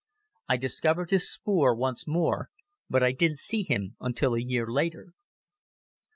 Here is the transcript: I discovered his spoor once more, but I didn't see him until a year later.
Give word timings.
I 0.49 0.57
discovered 0.57 1.11
his 1.11 1.31
spoor 1.31 1.75
once 1.75 2.07
more, 2.07 2.49
but 2.89 3.03
I 3.03 3.11
didn't 3.11 3.37
see 3.37 3.61
him 3.61 3.97
until 3.99 4.33
a 4.33 4.39
year 4.41 4.65
later. 4.65 5.13